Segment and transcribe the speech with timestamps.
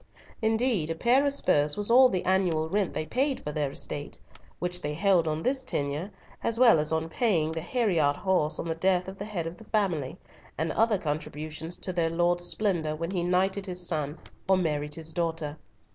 [0.41, 4.19] Indeed, a pair of spurs was all the annual rent they paid for their estate,
[4.57, 6.09] which they held on this tenure,
[6.41, 9.57] as well as on paying the heriard horse on the death of the head of
[9.57, 10.17] the family,
[10.57, 14.17] and other contributions to their lord's splendour when he knighted his son
[14.49, 15.55] or married his daughter.